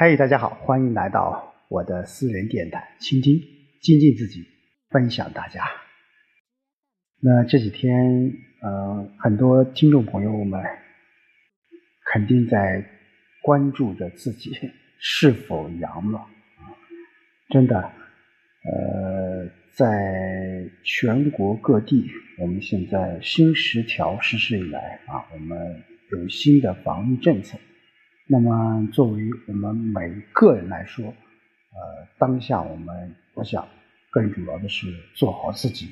[0.00, 3.34] 嗨，大家好，欢迎来到我的私人电台，倾听、
[3.82, 4.46] 精进自己，
[4.90, 5.64] 分享大家。
[7.20, 8.32] 那这几天，
[8.62, 10.62] 呃，很多听众朋友们
[12.12, 12.88] 肯定在
[13.42, 14.52] 关注着自己
[15.00, 16.70] 是否阳了啊！
[17.50, 22.08] 真的，呃，在全国各地，
[22.38, 27.58] 我们现在新十条实施以来啊，我们有新的防疫政策。
[28.30, 33.66] 那么，作为我们每一个人来说，呃，当下我们我想
[34.10, 35.90] 更主要的是做好自己，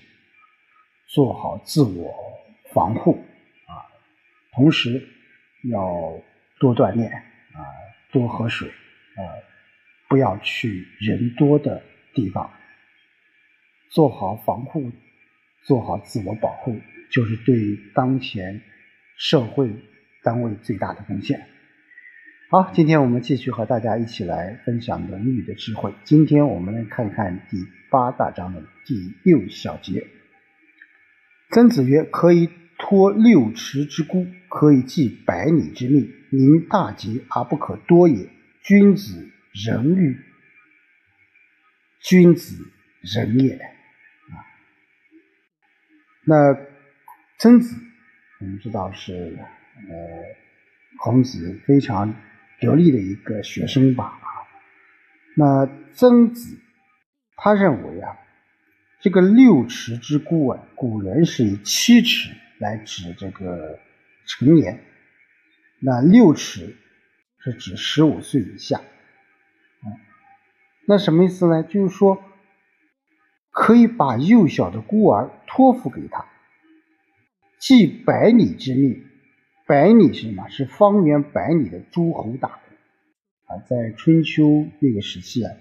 [1.07, 2.15] 做好自我
[2.75, 3.25] 防护
[3.67, 3.81] 啊，
[4.53, 5.03] 同时
[5.71, 6.21] 要
[6.61, 7.65] 多锻炼啊，
[8.13, 9.21] 多喝水啊，
[10.11, 11.83] 不要去人多的
[12.13, 12.53] 地方，
[13.89, 14.93] 做好防护，
[15.65, 16.79] 做好自我保护，
[17.11, 18.61] 就是对当前
[19.17, 19.71] 社会
[20.23, 21.49] 单位最大的贡献。
[22.49, 25.93] 好，今天我们继续和大家一起来分享《论语》的智慧。
[26.05, 30.07] 今天我们来看看第八大章的第六小节。
[31.51, 38.29] 曾子曰：“可以托六尺之孤，可以济百里之命，民大节而不可多也。
[38.63, 39.29] 君子
[39.67, 40.17] 仁欲，
[41.99, 42.55] 君子
[43.01, 43.57] 仁也。”
[44.31, 44.39] 啊，
[46.25, 46.57] 那
[47.39, 47.77] 曾子
[48.39, 49.37] 我们知道是
[49.89, 49.97] 呃
[51.01, 52.15] 孔子非常。
[52.61, 54.19] 得力的一个学生吧，
[55.37, 56.59] 那曾子
[57.37, 58.17] 他认为啊，
[59.01, 63.79] 这个六尺之孤啊，古人是以七尺来指这个
[64.27, 64.83] 成年，
[65.81, 66.77] 那六尺
[67.39, 68.81] 是指十五岁以下，
[70.87, 71.63] 那什么意思呢？
[71.63, 72.23] 就是说
[73.51, 76.25] 可以把幼小的孤儿托付给他，
[77.59, 79.06] 济百里之命。
[79.69, 80.49] 百里是什么？
[80.49, 83.59] 是方圆百里的诸侯大国啊！
[83.67, 85.53] 在春秋那个时期啊，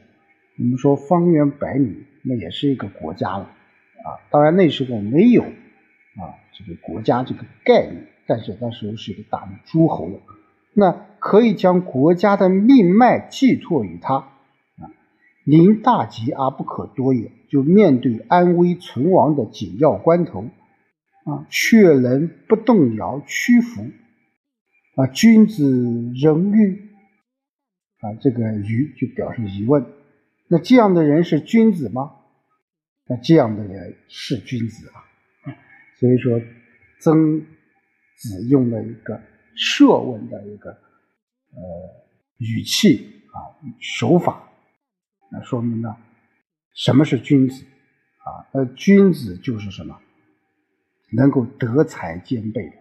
[0.60, 4.22] 我们说方圆百里，那也是一个国家了啊。
[4.30, 10.20] 当然那时候没有啊这个国家这个概念，但是那时候是一个大的诸侯了。
[10.74, 14.94] 那可以将国家的命脉寄托于他啊，
[15.44, 17.32] 临大吉而不可多也。
[17.50, 20.46] 就面对安危存亡的紧要关头。
[21.26, 23.82] 啊，却能不动摇屈服，
[24.96, 25.64] 啊，君子
[26.16, 26.90] 仁欲，
[28.00, 29.86] 啊，这个愚就表示疑问。
[30.48, 32.12] 那这样的人是君子吗？
[33.08, 35.02] 那这样的人是君子啊。
[36.00, 36.40] 所以说，
[37.02, 37.42] 曾
[38.18, 39.20] 子用了一个
[39.56, 41.60] 设问的一个呃
[42.38, 44.48] 语气啊手法，
[45.32, 45.98] 那说明了
[46.76, 48.46] 什么是君子啊？
[48.54, 50.00] 那君子就是什么？
[51.12, 52.72] 能够德才兼备，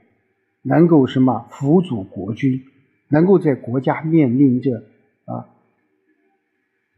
[0.62, 2.64] 能够什么辅佐国君，
[3.08, 4.84] 能够在国家面临着
[5.26, 5.48] 啊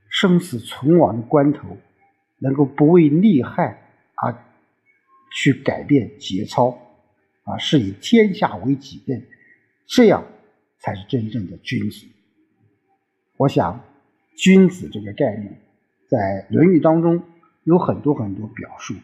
[0.08, 1.76] 生死存亡的关头，
[2.38, 3.82] 能够不为利害
[4.14, 4.36] 而
[5.32, 6.78] 去改变节操，
[7.44, 9.26] 啊，是以天下为己任，
[9.86, 10.24] 这样
[10.78, 12.06] 才是真正的君子。
[13.36, 13.84] 我想，
[14.36, 15.60] 君子这个概念
[16.08, 17.22] 在《论语》当中
[17.64, 18.94] 有很多很多表述。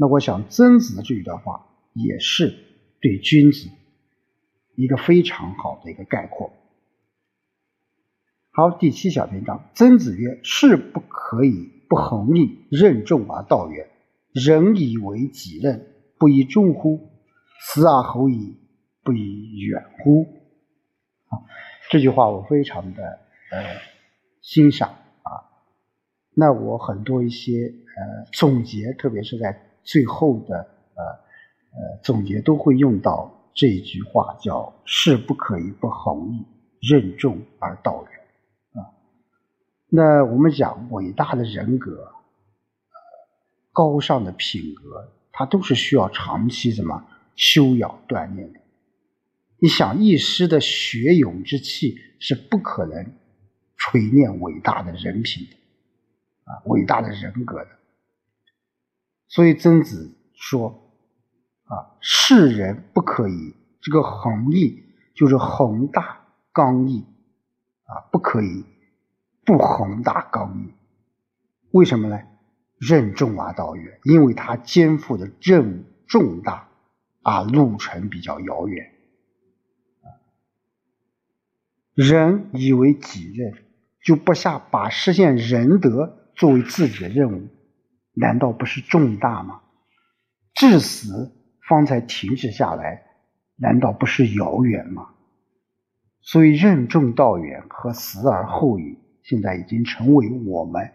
[0.00, 2.56] 那我想，曾子的这一段话也是
[3.02, 3.68] 对君子
[4.74, 6.50] 一个非常好的一个概括。
[8.50, 13.90] 好，第七小篇章，曾子曰：“士不可以不恒毅，任重而道远。
[14.32, 15.86] 人以为己任，
[16.18, 17.10] 不以重乎？
[17.60, 18.56] 死而后已，
[19.04, 20.22] 不以远乎？”
[21.28, 21.44] 啊，
[21.90, 23.02] 这句话我非常的
[23.50, 23.76] 呃
[24.40, 25.44] 欣赏啊。
[26.32, 29.66] 那我很多一些呃总结，特别是在。
[29.82, 30.56] 最后的
[30.94, 31.04] 呃
[31.72, 36.46] 呃总结都会用到这一句话，叫“事不可以不弘毅，
[36.80, 38.20] 任重而道远”
[38.80, 38.86] 啊。
[39.88, 42.12] 那我们讲伟大的人格，
[43.72, 47.04] 高尚的品格，它都是需要长期什么
[47.34, 48.60] 修养锻炼的。
[49.58, 53.12] 你想一时的学勇之气是不可能
[53.76, 55.56] 锤炼伟大的人品的
[56.44, 57.79] 啊，伟大的人格的。
[59.30, 60.92] 所以曾子说
[61.64, 64.82] ：“啊，世人不可以这个恒毅，
[65.14, 67.06] 就是宏大刚毅
[67.84, 68.64] 啊，不可以
[69.44, 70.74] 不宏大刚毅。
[71.70, 72.20] 为什么呢？
[72.76, 76.68] 任重而道远，因为他肩负的任务重大
[77.22, 78.90] 啊，路程比较遥远。
[81.94, 83.52] 人以为己任，
[84.02, 87.48] 就不下把实现仁德作为自己的任务。”
[88.20, 89.62] 难道不是重大吗？
[90.54, 91.32] 至死
[91.66, 93.02] 方才停止下来，
[93.56, 95.14] 难道不是遥远吗？
[96.20, 100.92] 所以任重道远和死而后已，现在已经成为我们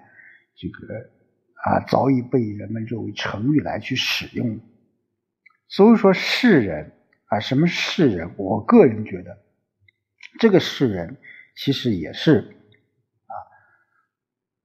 [0.56, 0.94] 这个
[1.64, 4.60] 啊早已被人们认为成语来去使用。
[5.68, 6.92] 所以说世人
[7.26, 8.36] 啊，什么世人？
[8.38, 9.36] 我个人觉得，
[10.40, 11.18] 这个世人
[11.56, 12.56] 其实也是
[13.26, 13.34] 啊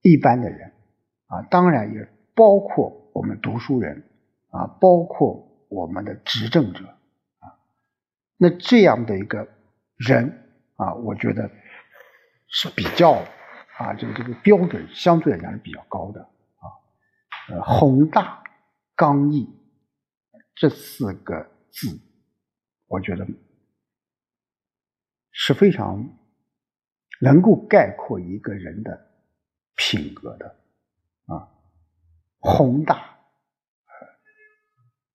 [0.03, 0.73] 一般的人
[1.27, 4.03] 啊，当然也包括我们读书人
[4.51, 6.85] 啊，包括我们的执政者
[7.39, 7.59] 啊。
[8.37, 9.49] 那这样的一个
[9.97, 11.51] 人啊，我觉得
[12.49, 13.13] 是比较
[13.79, 16.65] 啊这个这个标准相对来讲是比较高的啊，
[17.51, 18.43] 呃宏大
[18.95, 19.57] 刚毅。
[20.57, 21.89] 这四个字，
[22.87, 23.27] 我觉得
[25.31, 26.19] 是非常
[27.23, 29.11] 能够概括一个人的
[29.75, 30.60] 品格的，
[32.41, 33.19] 宏大，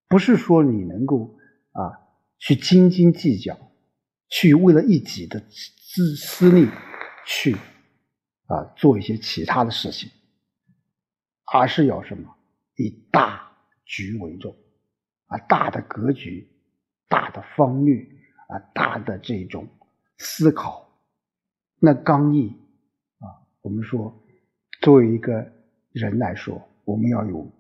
[0.08, 1.38] 不是说你能够
[1.72, 2.00] 啊
[2.38, 3.58] 去斤斤计较，
[4.30, 6.70] 去为了一己的自私利
[7.26, 7.56] 去
[8.46, 10.10] 啊做一些其他的事情，
[11.52, 12.38] 而是要什么
[12.76, 13.52] 以大
[13.86, 14.56] 局为重。
[15.28, 16.48] 啊，大的格局，
[17.10, 18.00] 大的方略，
[18.48, 19.68] 啊，大的这种
[20.20, 20.88] 思考，
[21.80, 22.50] 那刚毅
[23.18, 23.26] 啊，
[23.62, 24.24] 我们说，
[24.82, 25.52] 作为一个
[25.92, 27.52] 人来说，我们要有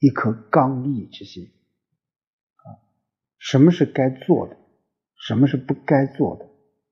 [0.00, 1.50] 一颗刚毅之心
[2.56, 2.76] 啊。
[3.38, 4.56] 什么是该做的，
[5.16, 6.46] 什么是不该做的，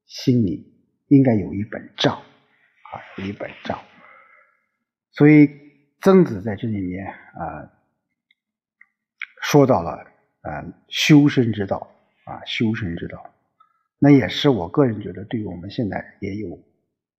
[0.07, 0.73] 心里
[1.09, 3.79] 应该有一本账啊，有一本账。
[5.11, 5.51] 所以
[6.01, 7.71] 曾子在这里面啊，
[9.43, 10.09] 说到了。
[10.43, 11.93] 啊，修身之道
[12.25, 13.35] 啊，修身之道，
[13.99, 16.59] 那也是我个人觉得，对于我们现在也有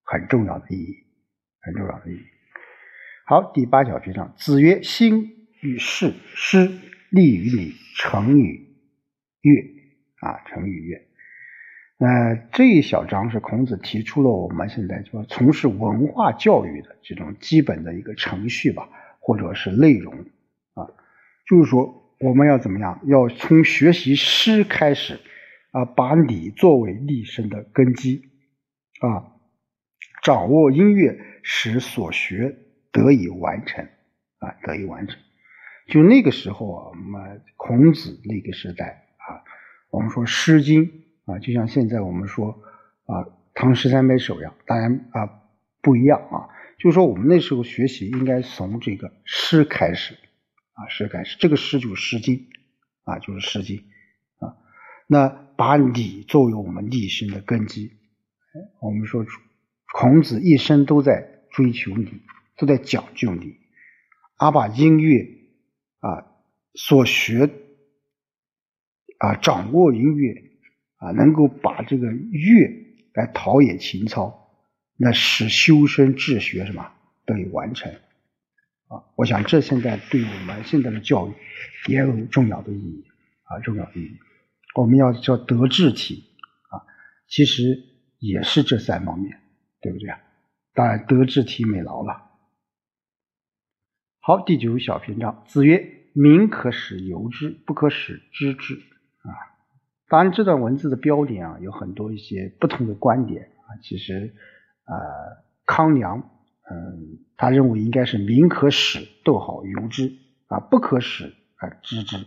[0.06, 0.96] 很重要的意义，
[1.62, 2.26] 很重要的意义。
[3.32, 5.32] 好，第八小篇章，子曰：“兴
[5.62, 6.70] 与事，师
[7.10, 8.76] 利于礼，成与
[9.42, 9.54] 乐。”
[10.20, 11.02] 啊，成与乐。
[11.98, 18.90] 那这一小章是孔子提出了我们现在说从事文化教育的这种基本的一个程序吧，
[19.22, 20.14] 或者是内容
[20.74, 20.92] 啊，
[21.48, 22.14] 就是说。
[22.20, 23.00] 我们要怎么样？
[23.06, 25.22] 要从学习诗开始，
[25.72, 28.24] 啊，把礼作为立身的根基，
[29.00, 29.32] 啊，
[30.22, 32.58] 掌握音乐，使所学
[32.92, 33.86] 得以完成，
[34.40, 35.20] 啊，得以完成。
[35.88, 39.44] 就那个时候啊，我们孔子那个时代啊，
[39.90, 40.86] 我们说《诗经》
[41.26, 42.52] 啊，就像现在我们说
[43.06, 43.24] 啊
[43.54, 45.30] 《唐诗三百首》一样，当然啊
[45.82, 46.50] 不一样啊。
[46.80, 50.16] 就是说，我们那时候学习应该从这个诗开始。
[50.74, 52.38] 啊，诗开始，这个诗就是《诗经》，
[53.04, 53.78] 啊，就是《诗经》
[54.46, 54.56] 啊。
[55.06, 57.92] 那把礼作为我们立身的根基，
[58.82, 59.24] 我们说
[59.94, 62.24] 孔子一生都在追求礼，
[62.62, 63.58] 都在讲究你，
[64.38, 65.28] 而把音乐
[65.98, 66.28] 啊
[66.76, 67.50] 所学
[69.18, 70.36] 啊掌握音乐
[70.98, 72.70] 啊，能够把这个乐
[73.16, 74.52] 来陶冶情操，
[74.96, 76.92] 那使修身治学什么
[77.26, 77.92] 得以完成。
[78.90, 81.34] 啊，我想这现在对我们现在的教育
[81.88, 83.04] 也有重要的意义
[83.46, 84.20] 啊，重要的意义。
[84.76, 86.26] 我们要叫德智体
[86.70, 86.86] 啊，
[87.28, 87.80] 其实
[88.20, 89.40] 也是这三方面，
[89.82, 90.20] 对不对啊？
[90.76, 92.31] 当然，德智体美劳了。
[94.24, 95.84] 好，第九小篇章，子曰
[96.14, 98.76] ：“民可使由之，不可使知之。”
[99.26, 99.34] 啊，
[100.10, 103.82] 当然这段文字的标点啊，有很多一些不同的观点啊。
[103.82, 104.36] 其实，
[104.86, 104.96] 呃，
[105.66, 106.20] 康梁。
[106.70, 110.14] 嗯，他认为应该是民可使，逗号由之
[110.50, 112.18] 啊，不可使啊知之。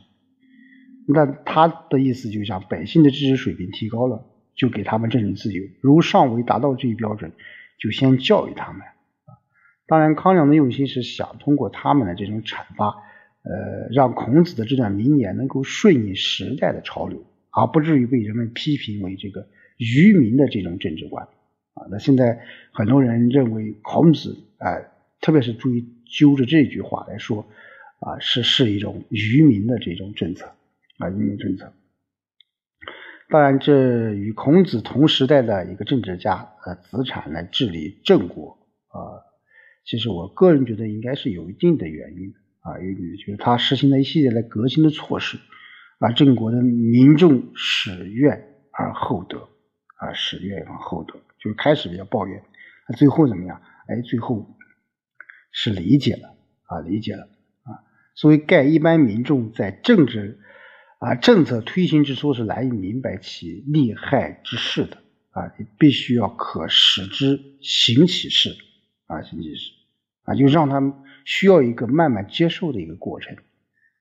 [1.07, 5.63] 那他的意思就是讲百姓的知识水平提高了，就给他们政治自由。
[5.81, 7.31] 如尚未达到这一标准，
[7.79, 8.83] 就先教育他们。
[9.87, 12.89] 当然，康梁的用心是想通过他们的这种阐发，
[13.43, 21.29] 呃，让孔子的这段名言能够顺应时代的潮流，而不至于被人们批评为这个愚民的这种政治观。
[21.75, 22.41] 啊，那现在
[22.73, 27.47] 很多人认为孔子，哎，特别是注意揪着这句话来说，
[28.01, 30.47] 啊，是是一种愚民的这种政策，
[30.99, 31.73] 啊，愚民政策。
[33.29, 38.57] 当然，这与孔子同时代的一个政治家，呃，子产来治理郑国，
[38.89, 39.21] 啊，
[39.85, 45.39] 其实我个人觉得应该是有一定的原因的，啊，有就是他实行了一系列的革新的措施，
[45.99, 49.49] 啊，郑国的民众始怨而后德，
[49.97, 51.21] 啊，始怨而后德。
[51.39, 52.43] 就是开始比较抱怨，
[52.89, 53.61] 那最后怎么样？
[53.87, 54.57] 哎，最后
[55.53, 57.25] 是理解了啊，理解了
[57.65, 57.85] 啊。
[58.15, 60.39] 所以盖一般民众在政治
[61.01, 64.97] 啊政策推行之初是难以明白其利害之事的
[65.33, 68.57] 啊，你必须要可使之行其事
[69.07, 69.73] 啊，行其事
[70.25, 70.95] 啊，就让他们
[71.25, 73.37] 需要一个慢慢接受的一个过程。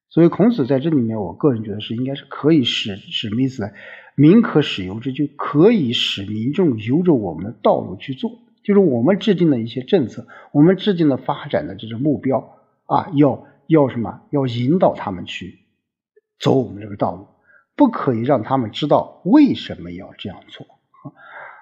[0.09, 3.71] 所以孔子在这里面，我个人觉得是应该是可以使什么意思呢？
[4.15, 8.29] 民可使由之，就可以使民众由着我们的道路去做，
[8.63, 14.21] 就是我们制定的一些政策，我们制定的发展的这种目标啊，要要什么？
[14.29, 15.59] 要引导他们去
[16.39, 17.25] 走我们这个道路，
[17.75, 20.67] 不可以让他们知道为什么要这样做。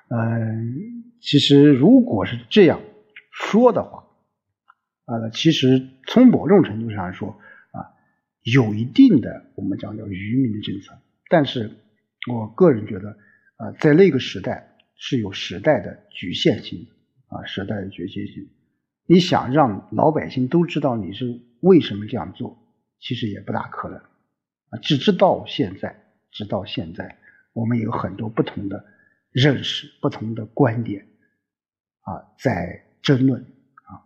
[0.10, 2.82] 嗯，其实如果是这样
[3.32, 4.06] 说的话，
[5.06, 7.30] 啊，其实从某种程度上来说
[7.72, 7.90] 啊，
[8.44, 10.98] 有一定的我们讲叫愚民的政策，
[11.30, 11.78] 但是。
[12.30, 13.18] 我个人觉得，
[13.56, 18.48] 啊，在那个时代是有时代的局限性的，啊，时代的局限性。
[19.08, 22.60] 你想让老百姓都知道你是为什么这样做，
[23.00, 27.18] 其实也不大可能，啊，直至到现在，直到现在，
[27.54, 28.86] 我们有很多不同的
[29.32, 31.08] 认识、不同的观点，
[32.02, 34.06] 啊，在争论，啊。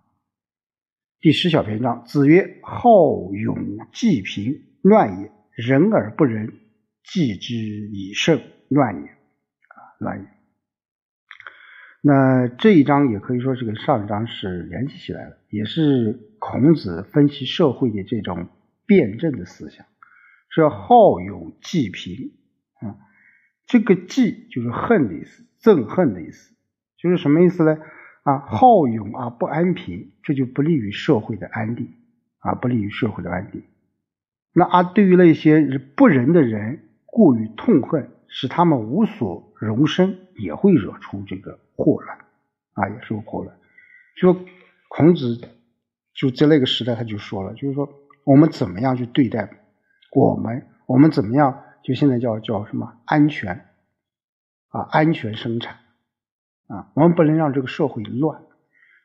[1.20, 6.60] 第十小篇章，子曰：“好勇济贫，乱也；仁而不仁。”
[7.08, 10.28] 继之以胜，乱也啊，乱也。
[12.02, 18.48] 那这一章也可以说是跟上一章是联系起来的，也是孔子分析社会的这种
[18.88, 19.86] 辩证的思想，
[20.50, 22.34] 说好勇济贫
[22.80, 22.98] 啊。
[23.68, 26.56] 这个济就是恨的意思，憎恨的意思，
[26.98, 27.78] 就是什么意思呢？
[28.26, 31.94] 啊，好勇而不安贫，这就不利于社会的安定
[32.40, 33.62] 啊，不利于社会的安定。
[34.52, 35.62] 那而对于那些
[35.96, 42.18] 不仁的人，过于痛恨，使他们无所容身，也会惹出这个祸乱
[42.74, 43.56] 啊，也是个祸乱。
[44.20, 44.36] 就
[44.88, 45.40] 孔子
[46.16, 47.88] 就在那个时代，他就说了，就是说
[48.24, 49.48] 我们怎么样去对待
[50.12, 53.66] 我们，我们怎么样就现在叫叫什么安全
[54.70, 55.78] 啊，安全生产
[56.68, 58.42] 啊，我们不能让这个社会乱。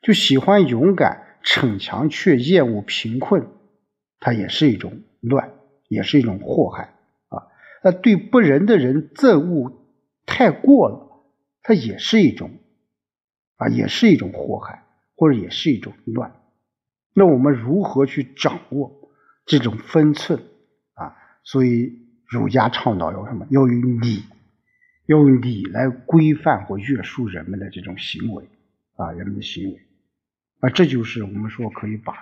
[0.03, 3.49] 就喜欢勇敢逞强，却厌恶贫困，
[4.19, 5.53] 它也是一种乱，
[5.89, 6.95] 也是一种祸害
[7.29, 7.49] 啊。
[7.85, 9.73] 那对不仁的人憎恶
[10.25, 11.23] 太过了，
[11.63, 12.51] 它也是一种
[13.57, 14.85] 啊，也是一种祸害，
[15.17, 16.33] 或者也是一种乱。
[17.13, 19.11] 那我们如何去掌握
[19.45, 20.41] 这种分寸
[20.95, 21.15] 啊？
[21.43, 21.93] 所以
[22.27, 23.47] 儒家倡导要什么？
[23.51, 24.23] 要用礼，
[25.11, 28.45] 用礼来规范或约束人们的这种行为
[28.95, 29.81] 啊，人们的行为
[30.61, 32.15] 啊，这就是我们说可以把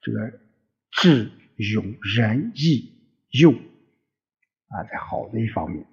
[0.00, 0.32] 这个
[0.90, 2.90] 智、勇、仁、义、
[3.30, 3.54] 用。
[3.54, 5.84] 啊，在好的一方面，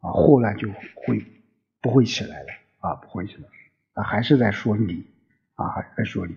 [0.00, 1.24] 啊，祸乱就会
[1.80, 2.48] 不会起来了，
[2.80, 3.44] 啊，不会起来，
[3.92, 5.06] 啊，还是在说礼，
[5.54, 6.34] 啊，还在说礼。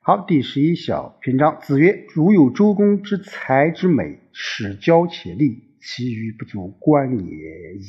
[0.00, 7.84] 好，第十一小篇章，子曰：“如有周公之才之美，使交且立，其余不足观也矣。”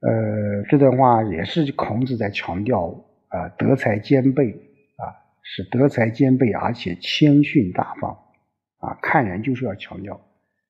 [0.00, 4.50] 呃，这段话也是孔子在强调啊，德才兼备，
[4.96, 8.18] 啊，是德才兼备，而且谦逊大方，
[8.78, 10.20] 啊，看人就是要强调。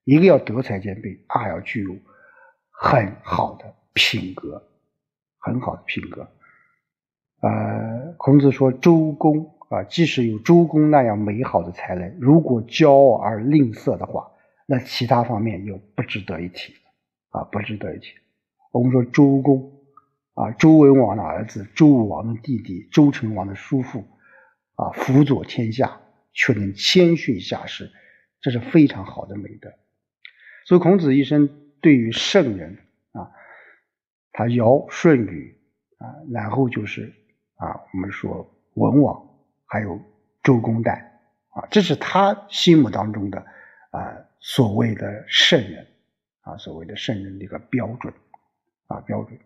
[0.05, 1.95] 一个要德才兼备，二要具有
[2.71, 4.61] 很好的品格，
[5.39, 6.29] 很好的品格。
[7.43, 14.29] 呃，孔子说：“周公啊，即使有周公那样美好的才能，如果骄傲而吝啬的话，
[14.67, 16.75] 那其他方面又不值得一提
[17.31, 18.09] 啊，不值得一提。
[18.73, 19.73] 我们说周公
[20.35, 24.07] 啊，周文王的儿子，周武王的弟弟，周成王的叔父
[24.77, 26.01] 啊，辅佐天下
[26.33, 27.91] 却能谦逊下士，
[28.41, 29.73] 这是非常好的美德。”
[30.67, 31.49] 所以孔子一生
[31.81, 32.79] 对于圣人
[33.13, 33.33] 啊，
[34.33, 35.59] 他尧舜禹
[35.99, 37.13] 啊，然后就是
[37.57, 39.29] 啊，我们说文王，
[39.67, 40.01] 还有
[40.45, 41.07] 周公旦
[41.49, 43.45] 啊，这是他心目当中的
[43.91, 45.89] 啊所谓的圣人
[46.43, 48.15] 啊，所谓的圣人的一个标准
[48.91, 49.39] 啊标准。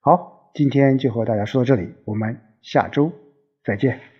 [0.00, 3.10] 好，今天就和大家说到这里，我们下周
[3.64, 4.15] 再见。